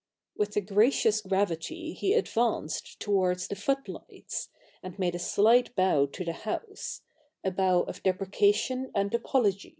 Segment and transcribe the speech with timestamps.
[0.35, 4.49] With a gracious gravity he advanced towards the foot lights;
[4.81, 7.01] and made a slight bow to the house—
[7.43, 9.63] a bow of deprecation and apolog)